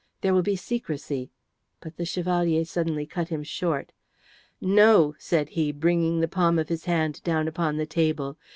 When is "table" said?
7.85-8.39